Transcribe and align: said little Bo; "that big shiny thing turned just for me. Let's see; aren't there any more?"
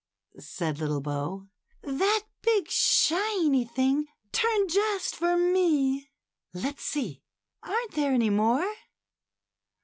said 0.39 0.79
little 0.79 0.99
Bo; 0.99 1.47
"that 1.83 2.23
big 2.41 2.67
shiny 2.71 3.63
thing 3.65 4.07
turned 4.31 4.71
just 4.71 5.15
for 5.15 5.37
me. 5.37 6.09
Let's 6.55 6.83
see; 6.83 7.21
aren't 7.61 7.91
there 7.91 8.11
any 8.11 8.31
more?" 8.31 8.67